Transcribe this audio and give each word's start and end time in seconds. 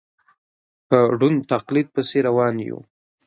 په 0.87 0.97
ړوند 1.17 1.39
تقلید 1.53 1.87
پسې 1.95 2.17
روان 2.27 2.55
یو. 2.67 2.79